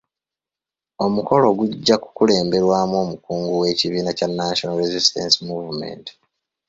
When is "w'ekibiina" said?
3.61-4.11